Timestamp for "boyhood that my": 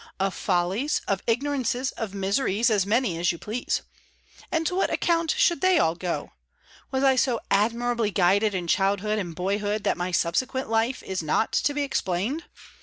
9.35-10.09